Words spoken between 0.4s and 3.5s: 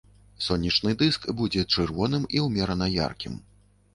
Сонечны дыск будзе чырвоным і ўмерана яркім.